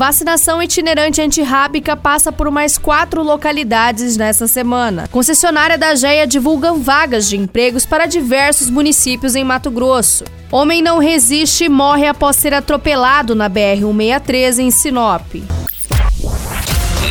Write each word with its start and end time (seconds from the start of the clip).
Vacinação 0.00 0.62
itinerante 0.62 1.20
antirrábica 1.20 1.94
passa 1.94 2.32
por 2.32 2.50
mais 2.50 2.78
quatro 2.78 3.22
localidades 3.22 4.16
nesta 4.16 4.48
semana. 4.48 5.06
Concessionária 5.08 5.76
da 5.76 5.94
GEA 5.94 6.26
divulga 6.26 6.72
vagas 6.72 7.28
de 7.28 7.36
empregos 7.36 7.84
para 7.84 8.06
diversos 8.06 8.70
municípios 8.70 9.36
em 9.36 9.44
Mato 9.44 9.70
Grosso. 9.70 10.24
Homem 10.50 10.80
não 10.80 10.96
resiste 10.96 11.64
e 11.64 11.68
morre 11.68 12.06
após 12.06 12.36
ser 12.36 12.54
atropelado 12.54 13.34
na 13.34 13.50
BR-163 13.50 14.58
em 14.60 14.70
Sinop. 14.70 15.34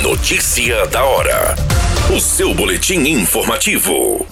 Notícia 0.02 0.88
da 0.88 1.04
hora. 1.04 1.56
O 2.12 2.20
seu 2.20 2.56
boletim 2.56 3.02
informativo. 3.02 4.26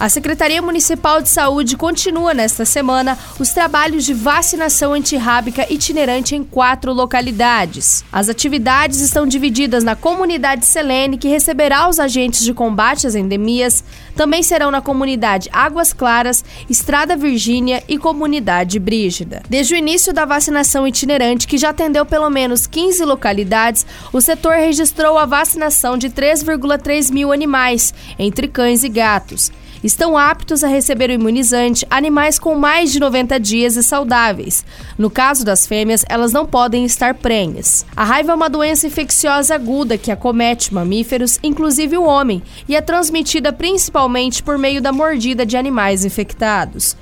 A 0.00 0.08
Secretaria 0.08 0.62
Municipal 0.62 1.20
de 1.20 1.28
Saúde 1.28 1.76
continua 1.76 2.32
nesta 2.32 2.64
semana 2.64 3.18
os 3.36 3.48
trabalhos 3.48 4.04
de 4.04 4.14
vacinação 4.14 4.92
antirrábica 4.92 5.66
itinerante 5.68 6.36
em 6.36 6.44
quatro 6.44 6.92
localidades. 6.92 8.04
As 8.12 8.28
atividades 8.28 9.00
estão 9.00 9.26
divididas 9.26 9.82
na 9.82 9.96
comunidade 9.96 10.66
Selene, 10.66 11.18
que 11.18 11.26
receberá 11.26 11.88
os 11.88 11.98
agentes 11.98 12.44
de 12.44 12.54
combate 12.54 13.08
às 13.08 13.16
endemias, 13.16 13.82
também 14.14 14.40
serão 14.40 14.70
na 14.70 14.80
comunidade 14.80 15.50
Águas 15.52 15.92
Claras, 15.92 16.44
Estrada 16.70 17.16
Virgínia 17.16 17.82
e 17.88 17.98
comunidade 17.98 18.78
Brígida. 18.78 19.42
Desde 19.50 19.74
o 19.74 19.76
início 19.76 20.12
da 20.12 20.24
vacinação 20.24 20.86
itinerante, 20.86 21.48
que 21.48 21.58
já 21.58 21.70
atendeu 21.70 22.06
pelo 22.06 22.30
menos 22.30 22.68
15 22.68 23.04
localidades, 23.04 23.84
o 24.12 24.20
setor 24.20 24.54
registrou 24.54 25.18
a 25.18 25.26
vacinação 25.26 25.98
de 25.98 26.08
3,3 26.08 27.12
mil 27.12 27.32
animais, 27.32 27.92
entre 28.16 28.46
cães 28.46 28.84
e 28.84 28.88
gatos 28.88 29.50
estão 29.82 30.16
aptos 30.16 30.64
a 30.64 30.68
receber 30.68 31.10
o 31.10 31.14
imunizante 31.14 31.86
animais 31.90 32.38
com 32.38 32.54
mais 32.54 32.92
de 32.92 33.00
90 33.00 33.38
dias 33.38 33.76
e 33.76 33.82
saudáveis. 33.82 34.64
No 34.96 35.10
caso 35.10 35.44
das 35.44 35.66
fêmeas, 35.66 36.04
elas 36.08 36.32
não 36.32 36.46
podem 36.46 36.84
estar 36.84 37.14
prenhas. 37.14 37.84
A 37.96 38.04
raiva 38.04 38.32
é 38.32 38.34
uma 38.34 38.50
doença 38.50 38.86
infecciosa 38.86 39.54
aguda 39.54 39.98
que 39.98 40.10
acomete 40.10 40.72
mamíferos, 40.72 41.38
inclusive 41.42 41.96
o 41.96 42.04
homem, 42.04 42.42
e 42.68 42.76
é 42.76 42.80
transmitida 42.80 43.52
principalmente 43.52 44.42
por 44.42 44.58
meio 44.58 44.80
da 44.80 44.92
mordida 44.92 45.44
de 45.44 45.56
animais 45.56 46.04
infectados. 46.04 46.96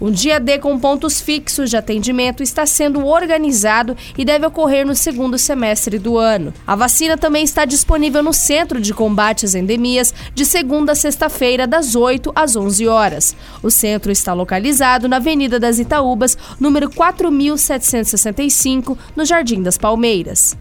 Um 0.00 0.12
dia 0.12 0.38
D 0.38 0.58
com 0.58 0.78
pontos 0.78 1.20
fixos 1.20 1.70
de 1.70 1.76
atendimento 1.76 2.42
está 2.42 2.64
sendo 2.64 3.04
organizado 3.04 3.96
e 4.16 4.24
deve 4.24 4.46
ocorrer 4.46 4.86
no 4.86 4.94
segundo 4.94 5.36
semestre 5.36 5.98
do 5.98 6.16
ano. 6.16 6.54
A 6.64 6.76
vacina 6.76 7.18
também 7.18 7.42
está 7.42 7.64
disponível 7.64 8.22
no 8.22 8.32
Centro 8.32 8.80
de 8.80 8.94
Combate 8.94 9.44
às 9.44 9.56
Endemias 9.56 10.14
de 10.32 10.44
segunda 10.44 10.92
a 10.92 10.94
sexta-feira, 10.94 11.66
das 11.66 11.96
8 11.96 12.32
às 12.34 12.54
11 12.54 12.86
horas. 12.86 13.36
O 13.62 13.70
centro 13.70 14.12
está 14.12 14.32
localizado 14.32 15.08
na 15.08 15.16
Avenida 15.16 15.58
das 15.58 15.78
Itaúbas, 15.78 16.38
número 16.60 16.88
4765, 16.90 18.96
no 19.16 19.24
Jardim 19.24 19.62
das 19.62 19.76
Palmeiras. 19.76 20.56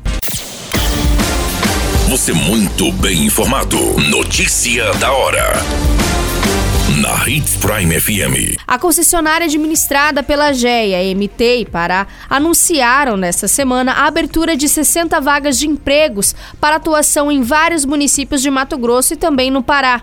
Você 2.09 2.33
muito 2.33 2.91
bem 2.93 3.25
informado. 3.25 3.77
Notícia 4.09 4.91
da 4.93 5.11
hora 5.11 5.96
na 7.07 7.25
Hits 7.25 7.55
Prime 7.55 7.97
FM. 7.97 8.59
A 8.67 8.77
concessionária 8.77 9.45
administrada 9.47 10.21
pela 10.21 10.51
GEA, 10.51 11.15
MT 11.15 11.59
e 11.59 11.65
Pará 11.65 12.05
anunciaram 12.29 13.15
nesta 13.15 13.47
semana 13.47 13.93
a 13.93 14.07
abertura 14.07 14.57
de 14.57 14.67
60 14.67 15.21
vagas 15.21 15.57
de 15.57 15.67
empregos 15.67 16.35
para 16.59 16.75
atuação 16.75 17.31
em 17.31 17.41
vários 17.41 17.85
municípios 17.85 18.41
de 18.41 18.49
Mato 18.49 18.77
Grosso 18.77 19.13
e 19.13 19.17
também 19.17 19.49
no 19.49 19.63
Pará. 19.63 20.01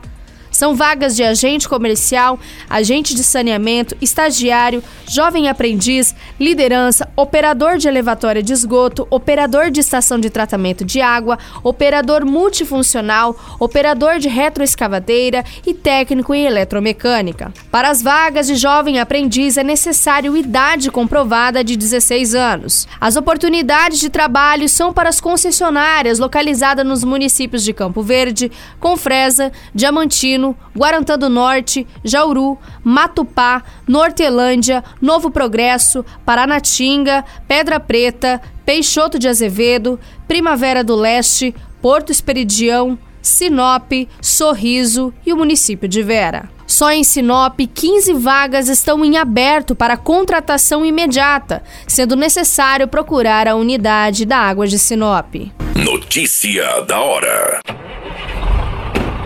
São 0.65 0.75
vagas 0.75 1.15
de 1.15 1.23
agente 1.23 1.69
comercial, 1.69 2.41
agente 2.71 3.15
de 3.15 3.23
saneamento, 3.23 3.95
estagiário, 4.01 4.83
jovem 5.07 5.47
aprendiz, 5.47 6.15
liderança, 6.41 7.07
operador 7.15 7.77
de 7.77 7.87
elevatória 7.87 8.43
de 8.43 8.55
esgoto, 8.55 9.07
operador 9.11 9.71
de 9.71 9.81
estação 9.81 10.19
de 10.19 10.31
tratamento 10.31 10.83
de 10.83 11.03
água, 11.03 11.39
operador 11.63 12.25
multifuncional, 12.25 13.37
operador 13.61 14.19
de 14.19 14.31
retroescavadeira 14.31 15.45
e 15.67 15.75
técnico 15.75 16.33
em 16.35 16.47
eletromecânica. 16.47 17.53
Para 17.71 17.91
as 17.91 18.01
vagas 18.01 18.47
de 18.47 18.57
jovem 18.57 18.99
aprendiz 18.99 19.59
é 19.59 19.63
necessário 19.63 20.35
idade 20.35 20.91
comprovada 20.91 21.63
de 21.63 21.77
16 21.77 22.35
anos. 22.35 22.89
As 22.99 23.17
oportunidades 23.17 24.01
de 24.01 24.09
trabalho 24.09 24.67
são 24.67 24.95
para 24.95 25.11
as 25.11 25.21
concessionárias 25.21 26.19
localizadas 26.19 26.87
nos 26.87 27.05
municípios 27.05 27.63
de 27.63 27.75
Campo 27.75 28.01
Verde, 28.01 28.51
Confresa, 28.81 29.53
Diamantino, 29.75 30.54
Guarantã 30.77 31.19
do 31.19 31.29
Norte, 31.29 31.87
Jauru, 32.03 32.59
Matupá, 32.83 33.63
Nortelândia, 33.87 34.83
Novo 35.01 35.31
Progresso, 35.31 36.05
Paranatinga, 36.25 37.25
Pedra 37.47 37.79
Preta, 37.79 38.41
Peixoto 38.65 39.19
de 39.19 39.29
Azevedo, 39.29 39.99
Primavera 40.27 40.83
do 40.83 40.95
Leste, 40.95 41.55
Porto 41.81 42.11
Esperidião, 42.11 42.99
Sinop, 43.21 43.93
Sorriso 44.21 45.13
e 45.25 45.33
o 45.33 45.37
município 45.37 45.89
de 45.89 46.03
Vera. 46.03 46.49
Só 46.67 46.91
em 46.91 47.05
Sinop, 47.05 47.59
15 47.75 48.15
vagas 48.15 48.69
estão 48.69 49.05
em 49.05 49.17
aberto 49.19 49.75
para 49.75 49.97
contratação 49.97 50.85
imediata, 50.85 51.63
sendo 51.87 52.17
necessário 52.17 52.89
procurar 52.89 53.47
a 53.47 53.55
unidade 53.55 54.25
da 54.25 54.39
Água 54.39 54.67
de 54.67 54.79
Sinop. 54.79 55.35
Notícia 55.77 56.81
da 56.83 57.01
hora. 57.01 57.61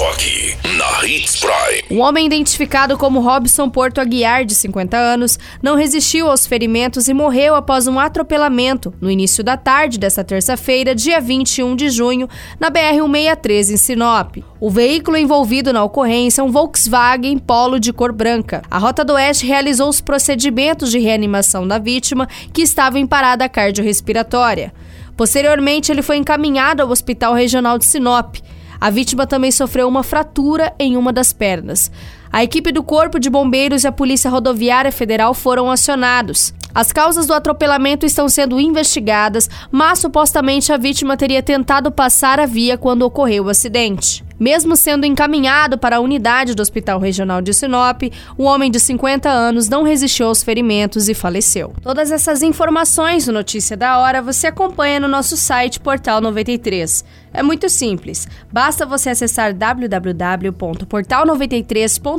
Só 0.00 0.08
aqui, 0.12 0.56
na 0.78 1.06
Hits 1.06 1.36
Prime. 1.36 1.84
Um 1.90 2.00
homem 2.00 2.24
identificado 2.24 2.96
como 2.96 3.20
Robson 3.20 3.68
Porto 3.68 4.00
Aguiar, 4.00 4.46
de 4.46 4.54
50 4.54 4.96
anos, 4.96 5.38
não 5.62 5.76
resistiu 5.76 6.30
aos 6.30 6.46
ferimentos 6.46 7.06
e 7.06 7.12
morreu 7.12 7.54
após 7.54 7.86
um 7.86 7.98
atropelamento 7.98 8.94
no 8.98 9.10
início 9.10 9.44
da 9.44 9.58
tarde 9.58 9.98
desta 9.98 10.24
terça-feira, 10.24 10.94
dia 10.94 11.20
21 11.20 11.76
de 11.76 11.90
junho, 11.90 12.30
na 12.58 12.70
BR-163 12.70 13.74
em 13.74 13.76
Sinop. 13.76 14.36
O 14.58 14.70
veículo 14.70 15.18
envolvido 15.18 15.70
na 15.70 15.84
ocorrência 15.84 16.40
é 16.40 16.44
um 16.44 16.50
Volkswagen 16.50 17.36
Polo 17.36 17.78
de 17.78 17.92
cor 17.92 18.10
branca. 18.10 18.62
A 18.70 18.78
Rota 18.78 19.04
do 19.04 19.12
Oeste 19.12 19.44
realizou 19.44 19.90
os 19.90 20.00
procedimentos 20.00 20.90
de 20.90 20.98
reanimação 20.98 21.68
da 21.68 21.76
vítima, 21.76 22.26
que 22.54 22.62
estava 22.62 22.98
em 22.98 23.06
parada 23.06 23.46
cardiorrespiratória. 23.50 24.72
Posteriormente, 25.14 25.92
ele 25.92 26.00
foi 26.00 26.16
encaminhado 26.16 26.82
ao 26.82 26.88
Hospital 26.88 27.34
Regional 27.34 27.76
de 27.76 27.84
Sinop. 27.84 28.36
A 28.80 28.88
vítima 28.88 29.26
também 29.26 29.50
sofreu 29.50 29.86
uma 29.86 30.02
fratura 30.02 30.72
em 30.78 30.96
uma 30.96 31.12
das 31.12 31.32
pernas. 31.32 31.90
A 32.32 32.44
equipe 32.44 32.70
do 32.70 32.84
Corpo 32.84 33.18
de 33.18 33.28
Bombeiros 33.28 33.82
e 33.82 33.88
a 33.88 33.92
Polícia 33.92 34.30
Rodoviária 34.30 34.92
Federal 34.92 35.34
foram 35.34 35.68
acionados. 35.68 36.54
As 36.72 36.92
causas 36.92 37.26
do 37.26 37.34
atropelamento 37.34 38.06
estão 38.06 38.28
sendo 38.28 38.60
investigadas, 38.60 39.50
mas 39.72 39.98
supostamente 39.98 40.72
a 40.72 40.76
vítima 40.76 41.16
teria 41.16 41.42
tentado 41.42 41.90
passar 41.90 42.38
a 42.38 42.46
via 42.46 42.78
quando 42.78 43.02
ocorreu 43.02 43.46
o 43.46 43.48
acidente. 43.48 44.24
Mesmo 44.38 44.74
sendo 44.74 45.04
encaminhado 45.04 45.76
para 45.76 45.96
a 45.96 46.00
unidade 46.00 46.54
do 46.54 46.62
Hospital 46.62 46.98
Regional 46.98 47.42
de 47.42 47.52
Sinop, 47.52 48.04
o 48.38 48.44
homem 48.44 48.70
de 48.70 48.80
50 48.80 49.28
anos 49.28 49.68
não 49.68 49.82
resistiu 49.82 50.28
aos 50.28 50.42
ferimentos 50.42 51.10
e 51.10 51.14
faleceu. 51.14 51.74
Todas 51.82 52.10
essas 52.10 52.42
informações 52.42 53.26
Notícia 53.26 53.76
da 53.76 53.98
Hora 53.98 54.22
você 54.22 54.46
acompanha 54.46 54.98
no 54.98 55.08
nosso 55.08 55.36
site 55.36 55.78
Portal 55.78 56.22
93. 56.22 57.04
É 57.34 57.42
muito 57.42 57.68
simples. 57.68 58.26
Basta 58.50 58.86
você 58.86 59.10
acessar 59.10 59.52